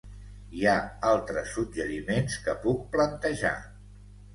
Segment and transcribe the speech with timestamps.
[0.59, 0.73] Hi ha
[1.11, 3.59] altres suggeriments que puc plantejar.